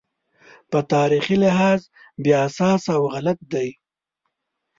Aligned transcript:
په 0.71 0.79
تاریخي 0.93 1.35
لحاظ 1.43 1.81
بې 2.23 2.33
اساسه 2.47 2.91
او 2.97 3.03
غلط 3.13 3.39
دی. 3.53 3.69